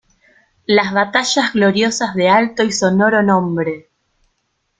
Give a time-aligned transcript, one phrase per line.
[0.65, 3.87] ¡las batallas gloriosas de alto y sonoro nombre!